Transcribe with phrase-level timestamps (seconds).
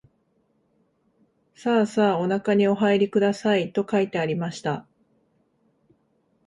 [1.53, 4.87] さあさあおなかにおはいりください、と書いてありました